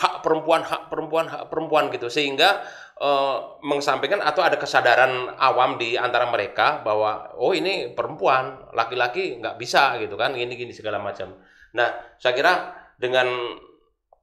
hak 0.00 0.24
perempuan, 0.24 0.64
hak 0.64 0.88
perempuan, 0.88 1.28
hak 1.28 1.52
perempuan 1.52 1.92
gitu 1.92 2.08
sehingga 2.08 2.64
eh, 2.96 3.36
mengesampingkan 3.60 4.24
atau 4.24 4.40
ada 4.40 4.56
kesadaran 4.56 5.36
awam 5.36 5.76
di 5.76 6.00
antara 6.00 6.24
mereka 6.32 6.80
bahwa 6.80 7.36
oh 7.36 7.52
ini 7.52 7.92
perempuan, 7.92 8.72
laki-laki 8.72 9.36
nggak 9.36 9.60
bisa 9.60 10.00
gitu 10.00 10.16
kan, 10.16 10.32
gini 10.32 10.56
gini 10.56 10.72
segala 10.72 10.96
macam. 10.96 11.36
Nah, 11.76 12.16
saya 12.16 12.32
kira 12.32 12.52
dengan 12.96 13.28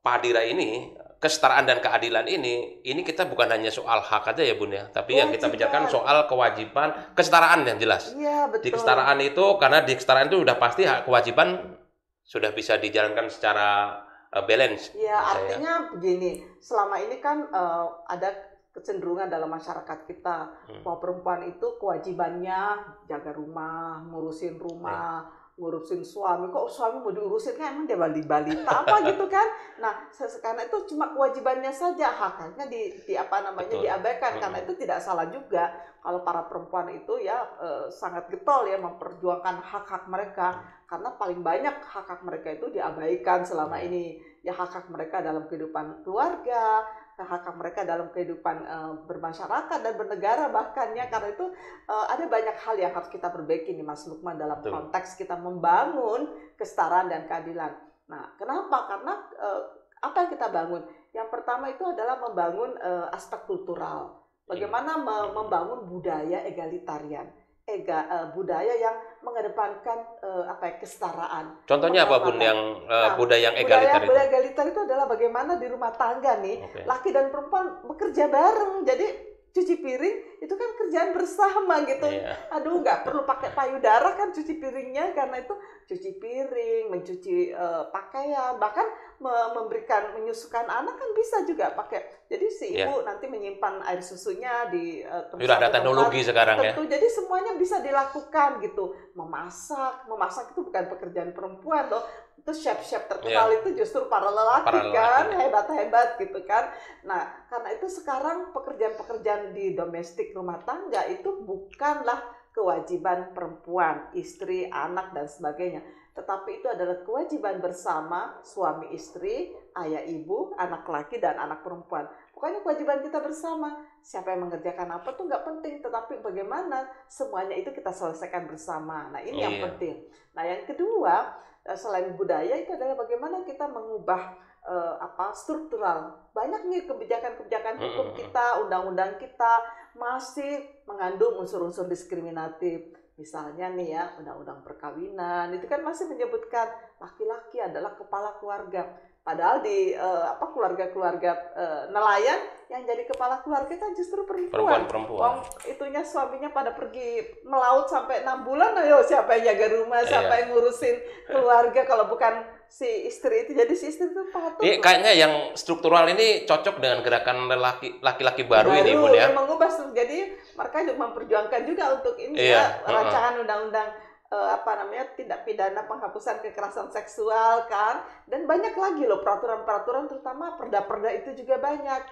Padira 0.01 0.41
ini 0.41 0.97
kesetaraan 1.17 1.65
dan 1.65 1.81
keadilan 1.81 2.29
ini, 2.29 2.85
ini 2.85 3.01
kita 3.01 3.25
bukan 3.25 3.49
hanya 3.49 3.73
soal 3.73 4.01
hak 4.01 4.37
aja 4.37 4.45
ya 4.45 4.53
bun 4.53 4.69
ya, 4.69 4.85
tapi 4.93 5.17
yang 5.17 5.33
kita 5.33 5.49
Kewajiban. 5.49 5.73
bicarakan 5.73 5.83
soal 5.89 6.17
kewajiban, 6.29 6.89
kesetaraan 7.17 7.59
yang 7.65 7.77
jelas. 7.81 8.13
Iya 8.13 8.45
betul. 8.53 8.63
Di 8.65 8.69
kesetaraan 8.69 9.17
itu, 9.25 9.45
karena 9.57 9.81
di 9.81 9.93
kesetaraan 9.97 10.29
itu 10.29 10.45
sudah 10.45 10.57
pasti 10.61 10.85
hak 10.85 11.09
kewajiban 11.09 11.77
sudah 12.21 12.51
bisa 12.53 12.77
dijalankan 12.77 13.33
secara 13.33 13.97
uh, 14.37 14.45
balance. 14.45 14.93
Ya 14.93 15.17
saya. 15.17 15.33
artinya 15.33 15.73
begini, 15.97 16.31
selama 16.61 16.95
ini 17.01 17.17
kan 17.17 17.49
eh, 17.49 17.85
ada 18.13 18.29
kecenderungan 18.77 19.25
dalam 19.25 19.49
masyarakat 19.49 20.05
kita 20.05 20.37
Hmm. 20.69 20.85
bahwa 20.85 20.97
perempuan 21.01 21.41
itu 21.49 21.81
kewajibannya 21.81 22.77
jaga 23.09 23.33
rumah, 23.33 24.05
ngurusin 24.05 24.61
rumah, 24.61 25.25
ngurusin 25.57 26.05
suami. 26.05 26.53
Kok 26.53 26.69
suami 26.69 27.01
mau 27.01 27.09
diurusin 27.09 27.57
kan 27.57 27.73
emang 27.73 27.89
dia 27.89 27.97
bali 27.97 28.21
balita 28.21 28.85
apa 28.85 29.01
gitu 29.09 29.25
kan? 29.25 29.47
Nah, 29.81 30.07
karena 30.13 30.61
itu 30.63 30.77
cuma 30.93 31.09
kewajibannya 31.11 31.73
saja, 31.73 32.13
haknya 32.13 32.69
di, 32.69 32.93
di 33.03 33.13
apa 33.17 33.41
namanya 33.41 33.73
Betul. 33.73 33.83
diabaikan. 33.83 34.31
Hmm. 34.37 34.41
Karena 34.45 34.57
itu 34.61 34.73
tidak 34.77 34.99
salah 35.01 35.27
juga 35.27 35.73
kalau 35.99 36.21
para 36.23 36.45
perempuan 36.45 36.87
itu 36.93 37.19
ya 37.19 37.35
eh, 37.59 37.85
sangat 37.89 38.29
getol 38.29 38.69
ya 38.69 38.77
memperjuangkan 38.79 39.59
hak-hak 39.59 40.07
mereka 40.07 40.61
karena 40.87 41.11
paling 41.19 41.43
banyak 41.43 41.83
hak-hak 41.83 42.23
mereka 42.23 42.47
itu 42.55 42.71
diabaikan 42.71 43.43
selama 43.43 43.75
Hmm. 43.75 43.91
ini 43.91 44.03
ya 44.39 44.55
hak-hak 44.55 44.87
mereka 44.87 45.19
dalam 45.19 45.43
kehidupan 45.51 46.07
keluarga, 46.07 46.87
hak-hak 47.17 47.55
mereka 47.57 47.81
dalam 47.81 48.13
kehidupan 48.13 48.57
eh, 48.61 48.93
bermasyarakat 49.09 49.79
dan 49.81 49.93
bernegara 49.97 50.53
bahkan 50.53 50.93
ya 50.93 51.09
karena 51.09 51.33
itu 51.33 51.49
eh, 51.89 52.05
ada 52.13 52.25
banyak 52.29 52.57
hal 52.61 52.75
yang 52.77 52.93
harus 52.93 53.09
kita 53.09 53.33
perbaiki 53.33 53.73
nih 53.73 53.85
Mas 53.85 54.05
Lukman 54.05 54.37
dalam 54.37 54.61
Betul. 54.61 54.77
konteks 54.77 55.17
kita 55.17 55.33
membangun 55.33 56.29
kesetaraan 56.53 57.09
dan 57.09 57.25
keadilan. 57.25 57.73
Nah, 58.07 58.37
kenapa? 58.37 58.85
Karena 58.85 59.13
eh, 59.33 59.61
apa 59.97 60.17
yang 60.25 60.31
kita 60.37 60.47
bangun? 60.53 60.81
Yang 61.09 61.27
pertama 61.33 61.65
itu 61.73 61.83
adalah 61.89 62.21
membangun 62.21 62.77
eh, 62.77 63.07
aspek 63.17 63.49
kultural. 63.49 64.21
Bagaimana 64.47 64.95
me- 64.95 65.33
membangun 65.35 65.83
budaya 65.91 66.39
egalitarian, 66.47 67.27
ega 67.67 67.99
eh, 68.07 68.25
budaya 68.31 68.73
yang 68.79 68.95
mengedepankan 69.19 69.99
eh, 70.23 70.43
apa 70.47 70.63
ya 70.63 70.73
kesetaraan. 70.79 71.45
Contohnya 71.67 72.07
apa 72.07 72.23
bun 72.23 72.39
penghormatan. 72.39 72.47
yang 72.47 72.59
uh, 72.87 72.95
Nah, 73.03 73.13
budaya 73.19 73.41
yang 73.51 73.55
Budaya 73.59 73.67
egaliter 73.67 73.99
itu? 73.99 74.07
budaya 74.07 74.27
egaliter 74.31 74.65
itu 74.71 74.79
adalah 74.87 75.05
bagaimana 75.05 75.51
di 75.59 75.67
rumah 75.67 75.91
tangga 75.91 76.39
nih 76.39 76.63
Oke. 76.63 76.81
laki 76.87 77.09
dan 77.11 77.27
perempuan 77.27 77.83
bekerja 77.83 78.31
bareng. 78.31 78.87
Jadi 78.87 79.05
cuci 79.51 79.75
piring 79.83 80.17
itu 80.37 80.53
kan 80.53 80.69
kerjaan 80.77 81.11
bersama 81.11 81.81
gitu. 81.81 82.05
Iya. 82.05 82.53
Aduh, 82.53 82.79
nggak 82.79 83.01
perlu 83.01 83.23
pakai 83.23 83.51
payudara 83.51 84.13
kan 84.13 84.29
cuci 84.29 84.53
piringnya 84.55 85.11
karena 85.11 85.41
itu 85.41 85.57
cuci 85.85 86.11
piring, 86.15 86.83
mencuci 86.89 87.49
eh, 87.49 87.83
pakaian, 87.89 88.55
bahkan 88.55 88.85
me- 89.17 89.49
memberikan 89.53 90.13
menyusukan 90.13 90.63
anak 90.63 90.93
kan 90.93 91.09
bisa 91.11 91.41
juga 91.43 91.73
pakai. 91.73 92.05
Jadi 92.27 92.45
si 92.47 92.65
Iya. 92.71 92.85
ibu 92.85 93.01
nanti 93.01 93.25
menyimpan 93.25 93.81
air 93.83 93.99
susunya 93.99 94.69
di 94.69 95.01
eh, 95.01 95.23
tempat- 95.27 95.41
Sudah 95.41 95.57
ada 95.57 95.59
satu 95.59 95.65
tempat. 95.65 95.75
teknologi 95.79 96.19
sekarang 96.21 96.55
ya. 96.57 96.63
Tentu, 96.69 96.81
jadi 96.85 97.07
semuanya 97.07 97.51
bisa 97.55 97.77
dilakukan 97.79 98.49
gitu. 98.61 98.85
Memasak, 99.17 100.05
memasak 100.05 100.53
itu 100.53 100.61
bukan 100.61 100.85
pekerjaan 100.87 101.31
perempuan 101.31 101.87
loh. 101.87 102.05
Itu 102.37 102.53
chef-chef 102.53 103.09
terkenal 103.09 103.51
itu 103.51 103.75
justru 103.75 104.07
para 104.07 104.29
lelaki. 104.29 104.63
Para 104.63 104.79
lelaki, 104.79 104.95
kan, 104.95 105.25
ya. 105.27 105.37
hebat-hebat 105.43 106.07
gitu 106.15 106.39
kan. 106.43 106.71
Nah, 107.03 107.43
karena 107.49 107.75
itu 107.75 107.87
sekarang 107.87 108.55
pekerjaan-pekerjaan 108.55 109.51
di 109.51 109.73
domestik 109.73 110.26
rumah 110.35 110.63
tangga 110.63 111.05
itu 111.07 111.43
bukanlah 111.43 112.23
kewajiban 112.57 113.37
perempuan, 113.37 114.09
istri, 114.17 114.65
anak 114.73 115.13
dan 115.13 115.29
sebagainya. 115.29 115.85
Tetapi 116.17 116.49
itu 116.57 116.65
adalah 116.65 117.05
kewajiban 117.05 117.61
bersama 117.61 118.41
suami 118.41 118.89
istri, 118.97 119.53
ayah 119.77 120.01
ibu, 120.01 120.57
anak 120.57 120.81
laki 120.89 121.21
dan 121.21 121.37
anak 121.37 121.61
perempuan. 121.61 122.09
Pokoknya 122.33 122.65
kewajiban 122.65 123.05
kita 123.05 123.21
bersama. 123.21 123.85
Siapa 124.01 124.33
yang 124.33 124.49
mengerjakan 124.49 124.89
apa 124.97 125.13
tuh 125.13 125.29
nggak 125.29 125.45
penting, 125.45 125.77
tetapi 125.85 126.17
bagaimana 126.25 126.89
semuanya 127.05 127.53
itu 127.53 127.69
kita 127.69 127.93
selesaikan 127.93 128.49
bersama. 128.49 129.13
Nah 129.13 129.21
ini 129.21 129.45
yang 129.45 129.61
Iya. 129.61 129.63
penting. 129.69 129.95
Nah 130.33 130.43
yang 130.49 130.65
kedua 130.65 131.15
eh, 131.61 131.77
selain 131.77 132.09
budaya 132.17 132.55
itu 132.57 132.73
adalah 132.73 132.97
bagaimana 132.97 133.45
kita 133.45 133.69
mengubah 133.69 134.33
eh, 134.67 134.95
apa 134.99 135.31
struktural. 135.31 136.29
Banyak 136.35 136.67
nih 136.67 136.83
kebijakan-kebijakan 136.85 137.79
hukum 137.79 138.07
Mm-mm. 138.11 138.19
kita, 138.19 138.61
undang-undang 138.61 139.15
kita 139.17 139.63
masih 139.95 140.83
mengandung 140.85 141.39
unsur-unsur 141.41 141.87
diskriminatif. 141.87 142.93
Misalnya 143.17 143.73
nih 143.73 143.97
ya, 143.97 144.03
undang-undang 144.21 144.61
perkawinan 144.61 145.49
itu 145.55 145.65
kan 145.65 145.81
masih 145.81 146.05
menyebutkan 146.05 146.69
laki-laki 147.01 147.57
adalah 147.57 147.97
kepala 147.97 148.37
keluarga. 148.37 148.93
Padahal 149.27 149.59
di 149.59 149.91
eh, 149.91 150.23
apa 150.23 150.55
keluarga-keluarga 150.55 151.31
eh, 151.51 151.81
nelayan 151.91 152.39
yang 152.71 152.87
jadi 152.87 153.03
kepala 153.11 153.43
keluarga 153.43 153.75
kan 153.75 153.91
justru 153.91 154.23
perempuan. 154.23 154.87
Perempuan-perempuan. 154.87 155.19
Wong 155.19 155.37
itunya 155.67 155.99
suaminya 155.99 156.47
pada 156.55 156.71
pergi 156.71 157.43
melaut 157.43 157.91
sampai 157.91 158.23
enam 158.23 158.47
bulan, 158.47 158.71
ayo 158.79 159.03
siapa 159.03 159.35
yang 159.35 159.51
jaga 159.51 159.75
rumah, 159.75 159.99
siapa 160.07 160.31
Iya. 160.31 160.39
yang 160.39 160.47
ngurusin 160.55 160.95
keluarga 161.27 161.81
kalau 161.83 162.07
bukan 162.07 162.43
si 162.71 162.87
istri 163.03 163.43
itu. 163.43 163.51
Jadi 163.51 163.73
si 163.75 163.91
istri 163.91 164.07
itu 164.11 164.23
patut 164.31 164.63
Ini 164.63 164.79
kayaknya 164.79 165.11
yang 165.11 165.33
struktural 165.59 166.07
ini 166.07 166.47
cocok 166.47 166.79
dengan 166.79 167.03
gerakan 167.03 167.51
lelaki 167.51 167.99
laki-laki 167.99 168.47
baru, 168.47 168.79
ini 168.79 168.95
baru 168.95 169.03
bun 169.03 169.11
ya. 169.11 169.27
yang 169.27 169.35
mengubah. 169.35 169.69
Jadi 169.91 170.17
mereka 170.55 170.77
juga 170.87 170.97
memperjuangkan 171.03 171.61
juga 171.67 171.83
untuk 171.99 172.15
ini 172.15 172.35
Iya, 172.37 172.79
ya 172.79 172.87
rancangan 172.87 173.43
undang-undang 173.43 173.87
eh, 174.27 174.49
apa 174.53 174.71
namanya 174.83 175.11
tindak 175.15 175.47
pidana 175.47 175.87
penghapusan 175.87 176.43
kekerasan 176.43 176.91
seksual 176.91 177.67
kan 177.71 178.03
dan 178.27 178.43
banyak 178.43 178.75
lagi 178.75 179.03
loh 179.07 179.23
peraturan-peraturan 179.23 180.11
terutama 180.11 180.59
perda-perda 180.59 181.09
itu 181.15 181.33
juga 181.43 181.57
banyak. 181.59 182.03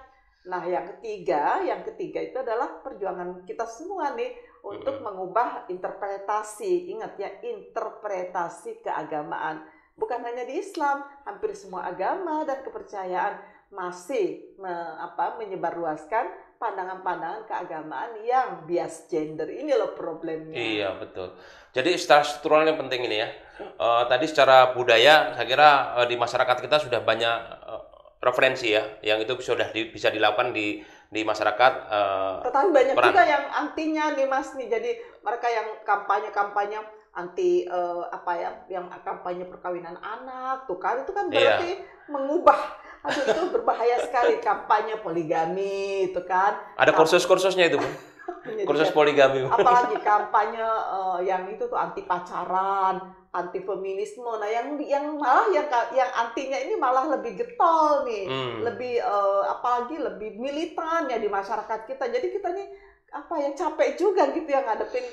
Nah 0.46 0.62
yang 0.62 0.86
ketiga, 0.96 1.58
yang 1.60 1.82
ketiga 1.82 2.22
itu 2.22 2.38
adalah 2.38 2.78
perjuangan 2.80 3.42
kita 3.42 3.66
semua 3.66 4.14
nih 4.14 4.30
untuk 4.62 5.02
mengubah 5.02 5.66
interpretasi. 5.66 6.94
Ingat 6.94 7.12
ya 7.18 7.30
interpretasi 7.42 8.80
keagamaan. 8.80 9.66
Bukan 9.96 10.22
hanya 10.22 10.46
di 10.46 10.60
Islam, 10.60 11.02
hampir 11.24 11.56
semua 11.56 11.88
agama 11.88 12.44
dan 12.46 12.62
kepercayaan 12.62 13.42
masih 13.74 14.54
me- 14.60 14.96
apa, 15.02 15.34
menyebarluaskan 15.40 16.30
pandangan-pandangan 16.56 17.44
keagamaan 17.44 18.16
yang 18.20 18.64
bias 18.64 19.06
gender 19.06 19.46
ini 19.46 19.72
loh 19.72 19.92
problemnya. 19.92 20.56
Iya 20.56 20.88
betul. 20.96 21.36
Jadi 21.70 21.94
secara 21.94 22.24
struktural 22.24 22.64
yang 22.64 22.78
penting 22.78 23.04
ini 23.04 23.20
ya. 23.20 23.28
Eh, 23.58 24.02
tadi 24.06 24.24
secara 24.24 24.72
budaya, 24.72 25.32
saya 25.32 25.46
kira 25.46 25.70
eh, 26.00 26.06
di 26.06 26.16
masyarakat 26.16 26.56
kita 26.58 26.76
sudah 26.80 27.00
banyak 27.00 27.36
eh, 27.66 27.82
referensi 28.18 28.72
ya, 28.72 28.82
yang 29.00 29.20
itu 29.20 29.36
sudah 29.38 29.68
di- 29.70 29.88
bisa 29.88 30.08
dilakukan 30.08 30.50
di 30.50 30.80
di 31.06 31.20
masyarakat. 31.22 31.72
eh, 31.86 32.34
Tetapi 32.44 32.68
banyak 32.70 32.94
Peran. 32.96 33.08
juga 33.08 33.22
yang 33.22 33.44
antinya 33.52 34.04
nih 34.12 34.26
Mas 34.26 34.52
nih. 34.52 34.66
Jadi 34.66 34.90
mereka 35.20 35.46
yang 35.48 35.68
kampanye-kampanye 35.84 36.78
anti 37.12 37.64
eh, 37.64 38.02
apa 38.08 38.32
ya, 38.34 38.50
yang 38.68 38.88
kampanye 39.00 39.44
perkawinan 39.44 39.96
anak 39.96 40.64
tuh 40.64 40.76
kan 40.76 41.00
itu 41.00 41.12
kan 41.12 41.28
Iya. 41.28 41.60
berarti 41.60 41.70
mengubah 42.08 42.60
aduh 43.06 43.22
itu 43.22 43.42
berbahaya 43.54 43.96
sekali 44.02 44.42
kampanye 44.42 44.98
poligami 44.98 46.10
itu 46.10 46.20
kan. 46.26 46.58
Ada 46.74 46.90
kursus-kursusnya 46.90 47.70
itu, 47.70 47.78
Bu. 47.78 47.88
Kursus 48.68 48.90
poligami. 48.90 49.46
Apalagi 49.46 49.98
kampanye 50.06 50.62
uh, 50.66 51.18
yang 51.22 51.46
itu 51.50 51.66
tuh 51.66 51.78
anti 51.78 52.02
pacaran, 52.02 52.98
anti 53.30 53.62
feminisme. 53.62 54.26
Nah, 54.26 54.46
yang 54.46 54.74
yang 54.82 55.14
malah 55.18 55.50
yang 55.50 55.66
yang 55.94 56.10
antinya 56.14 56.58
ini 56.58 56.74
malah 56.74 57.06
lebih 57.18 57.38
getol 57.38 58.06
nih. 58.06 58.26
Hmm. 58.26 58.66
Lebih 58.66 59.02
uh, 59.02 59.50
apalagi 59.50 59.98
lebih 59.98 60.38
militan 60.38 61.10
ya 61.10 61.18
di 61.18 61.30
masyarakat 61.30 61.86
kita. 61.86 62.10
Jadi 62.10 62.26
kita 62.34 62.50
nih 62.54 62.66
apa 63.14 63.34
ya 63.38 63.50
capek 63.54 63.94
juga 63.94 64.28
gitu 64.34 64.50
yang 64.50 64.66
ngadepin 64.66 65.06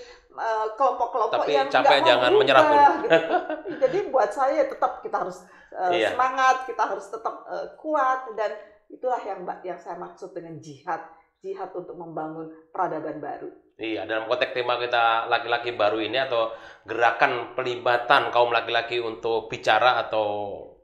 kelompok-kelompok 0.74 1.46
uh, 1.46 1.50
yang 1.52 1.70
capek 1.70 2.02
jangan 2.02 2.32
menyerah 2.34 2.64
pun. 2.66 2.78
Gitu. 3.06 3.18
Jadi 3.86 3.98
buat 4.10 4.30
saya 4.34 4.66
tetap 4.66 5.06
kita 5.06 5.22
harus 5.22 5.46
uh, 5.74 5.92
iya. 5.92 6.14
semangat, 6.14 6.70
kita 6.70 6.84
harus 6.86 7.06
tetap 7.10 7.44
uh, 7.50 7.74
kuat 7.78 8.30
dan 8.38 8.54
itulah 8.88 9.20
yang 9.26 9.42
yang 9.66 9.80
saya 9.82 9.98
maksud 9.98 10.32
dengan 10.38 10.62
jihad 10.62 11.02
jihad 11.44 11.76
untuk 11.76 12.00
membangun 12.00 12.48
peradaban 12.72 13.20
baru. 13.20 13.52
Iya, 13.76 14.08
dalam 14.08 14.32
konteks 14.32 14.56
tema 14.56 14.80
kita 14.80 15.28
laki-laki 15.28 15.76
baru 15.76 16.00
ini 16.00 16.16
atau 16.16 16.54
gerakan 16.88 17.58
pelibatan 17.58 18.32
kaum 18.32 18.54
laki-laki 18.54 19.02
untuk 19.02 19.52
bicara 19.52 20.00
atau 20.08 20.28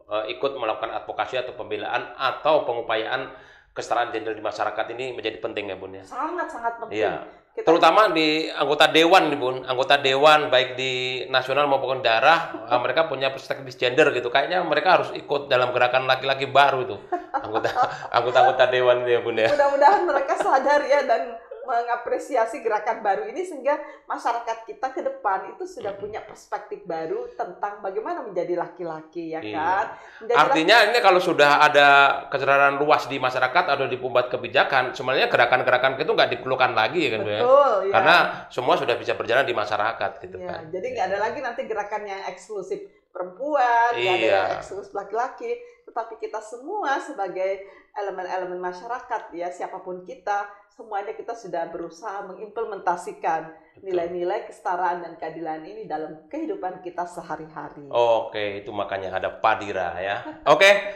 uh, 0.10 0.26
ikut 0.28 0.58
melakukan 0.58 0.92
advokasi 0.98 1.40
atau 1.40 1.56
pembelaan 1.56 2.12
atau 2.18 2.68
pengupayaan 2.68 3.32
kesetaraan 3.72 4.12
gender 4.12 4.36
di 4.36 4.44
masyarakat 4.44 4.86
ini 4.98 5.16
menjadi 5.16 5.38
penting 5.40 5.72
ya 5.72 5.78
Bun 5.80 5.96
ya. 5.96 6.04
Sangat 6.04 6.50
sangat 6.52 6.74
penting. 6.82 7.00
Iya. 7.00 7.24
Kita... 7.50 7.66
Terutama 7.66 8.14
di 8.14 8.48
anggota 8.48 8.88
dewan 8.88 9.34
nih 9.34 9.40
Bun, 9.42 9.58
anggota 9.66 10.00
dewan 10.00 10.48
baik 10.48 10.78
di 10.80 11.26
nasional 11.28 11.66
maupun 11.66 12.00
daerah 12.00 12.54
mereka 12.84 13.10
punya 13.10 13.34
perspektif 13.34 13.76
gender 13.76 14.14
gitu. 14.14 14.30
Kayaknya 14.30 14.64
mereka 14.64 15.02
harus 15.02 15.10
ikut 15.18 15.50
dalam 15.50 15.74
gerakan 15.74 16.06
laki-laki 16.06 16.48
baru 16.48 16.86
itu. 16.86 16.98
Anggota 17.34 17.70
anggota-anggota 18.16 18.64
dewan 18.70 19.04
itu 19.04 19.10
ya 19.18 19.22
Bun 19.26 19.36
ya. 19.36 19.50
Mudah-mudahan 19.50 20.02
mereka 20.06 20.34
sadar 20.38 20.82
ya 20.86 21.02
dan 21.04 21.22
mengapresiasi 21.70 22.66
gerakan 22.66 23.06
baru 23.06 23.30
ini 23.30 23.46
sehingga 23.46 23.78
masyarakat 24.10 24.66
kita 24.66 24.90
ke 24.90 25.06
depan 25.06 25.54
itu 25.54 25.70
sudah 25.70 25.94
punya 25.94 26.26
perspektif 26.26 26.82
baru 26.90 27.30
tentang 27.38 27.86
bagaimana 27.86 28.26
menjadi 28.26 28.58
laki-laki 28.58 29.38
ya 29.38 29.42
iya. 29.46 29.54
kan. 29.54 29.86
Menjadi 30.26 30.38
Artinya 30.42 30.78
laki 30.82 30.88
ini 30.90 31.00
kalau 31.06 31.22
sudah 31.22 31.52
ada 31.62 31.88
kesadaran 32.34 32.82
luas 32.82 33.06
di 33.06 33.22
masyarakat 33.22 33.66
atau 33.70 33.86
di 33.86 34.02
pembuat 34.02 34.34
kebijakan, 34.34 34.98
sebenarnya 34.98 35.30
gerakan-gerakan 35.30 36.02
itu 36.02 36.12
nggak 36.12 36.32
diperlukan 36.34 36.72
lagi 36.74 37.00
ya 37.06 37.10
kan 37.14 37.22
ya? 37.22 37.42
Betul, 37.46 37.74
ya. 37.86 37.94
Karena 37.94 38.16
semua 38.50 38.76
sudah 38.76 38.96
bisa 38.98 39.14
berjalan 39.14 39.46
di 39.46 39.54
masyarakat 39.54 40.12
gitu 40.26 40.38
ya, 40.42 40.48
kan. 40.50 40.62
Jadi 40.74 40.88
nggak 40.98 41.06
ada 41.14 41.18
lagi 41.22 41.40
nanti 41.46 41.62
gerakan 41.70 42.04
yang 42.10 42.22
eksklusif 42.26 42.82
perempuan, 43.10 43.98
iya. 43.98 44.14
ada 44.16 44.26
yang 44.26 44.50
eksklusif 44.62 44.94
laki-laki, 44.94 45.58
tetapi 45.90 46.22
kita 46.22 46.38
semua 46.38 47.02
sebagai 47.02 47.66
elemen-elemen 47.98 48.62
masyarakat 48.62 49.34
ya 49.34 49.50
siapa 49.50 49.82
pun 49.82 50.06
kita 50.06 50.46
semuanya 50.70 51.12
kita 51.18 51.36
sudah 51.36 51.68
berusaha 51.74 52.24
mengimplementasikan 52.30 53.52
nilai-nilai 53.84 54.48
kesetaraan 54.48 55.04
dan 55.04 55.14
keadilan 55.20 55.66
ini 55.66 55.84
dalam 55.90 56.30
kehidupan 56.32 56.80
kita 56.80 57.04
sehari-hari. 57.04 57.90
Oke, 57.92 58.64
itu 58.64 58.72
makanya 58.72 59.20
ada 59.20 59.34
Padira 59.34 59.98
ya. 60.00 60.24
Oke, 60.48 60.96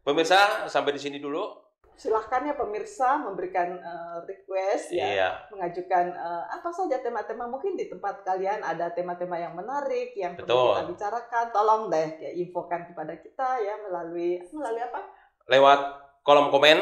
pemirsa 0.00 0.70
sampai 0.70 0.96
di 0.96 1.00
sini 1.02 1.18
dulu. 1.20 1.67
Silahkan 1.98 2.46
ya 2.46 2.54
pemirsa 2.54 3.18
memberikan 3.18 3.74
uh, 3.82 4.22
request 4.22 4.94
ya, 4.94 5.02
iya. 5.02 5.30
mengajukan 5.50 6.14
uh, 6.14 6.46
apa 6.46 6.70
saja 6.70 7.02
tema-tema 7.02 7.50
mungkin 7.50 7.74
di 7.74 7.90
tempat 7.90 8.22
kalian 8.22 8.62
ada 8.62 8.94
tema-tema 8.94 9.34
yang 9.34 9.58
menarik 9.58 10.14
yang 10.14 10.38
perlu 10.38 10.78
kita 10.78 10.94
bicarakan, 10.94 11.44
tolong 11.50 11.82
deh 11.90 12.22
ya 12.22 12.30
infokan 12.38 12.86
kepada 12.86 13.18
kita 13.18 13.58
ya 13.58 13.74
melalui 13.82 14.38
melalui 14.54 14.82
apa? 14.86 15.00
Lewat 15.50 15.80
kolom 16.22 16.54
komen 16.54 16.78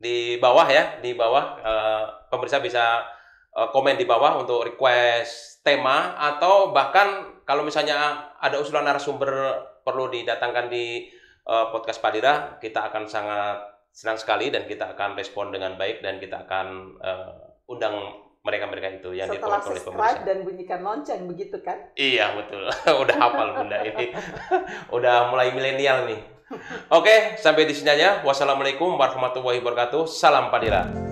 di 0.00 0.40
bawah 0.40 0.64
ya, 0.72 0.96
di 1.04 1.12
bawah 1.12 1.60
uh, 1.60 2.04
pemirsa 2.32 2.64
bisa 2.64 3.04
uh, 3.52 3.68
komen 3.68 4.00
di 4.00 4.08
bawah 4.08 4.40
untuk 4.40 4.64
request 4.64 5.60
tema 5.60 6.16
atau 6.16 6.72
bahkan 6.72 7.28
kalau 7.44 7.60
misalnya 7.60 8.32
ada 8.40 8.56
usulan 8.56 8.88
narasumber 8.88 9.52
perlu 9.84 10.08
didatangkan 10.08 10.72
di 10.72 11.12
uh, 11.44 11.68
podcast 11.68 12.00
Padira, 12.00 12.56
kita 12.56 12.88
akan 12.88 13.04
sangat 13.04 13.79
senang 13.90 14.18
sekali 14.18 14.48
dan 14.54 14.64
kita 14.64 14.94
akan 14.94 15.18
respon 15.18 15.50
dengan 15.50 15.74
baik 15.74 16.00
dan 16.00 16.22
kita 16.22 16.46
akan 16.46 16.96
uh, 17.02 17.68
undang 17.68 17.94
mereka-mereka 18.40 19.04
itu 19.04 19.12
yang 19.12 19.28
Setelah 19.28 19.60
oleh 19.60 19.82
pemirsa. 19.84 20.24
dan 20.24 20.38
bunyikan 20.48 20.80
lonceng 20.80 21.28
begitu 21.28 21.60
kan? 21.60 21.76
Iya 21.92 22.32
betul, 22.40 22.64
udah 23.04 23.16
hafal 23.20 23.48
bunda 23.60 23.84
ini, 23.84 24.16
udah 24.96 25.28
mulai 25.28 25.52
milenial 25.52 26.08
nih. 26.08 26.20
Oke, 26.90 27.38
sampai 27.38 27.62
di 27.62 27.74
sini 27.76 27.94
aja. 27.94 28.26
Wassalamualaikum 28.26 28.98
warahmatullahi 28.98 29.62
wabarakatuh. 29.62 30.02
Salam 30.10 30.50
Padira. 30.50 31.09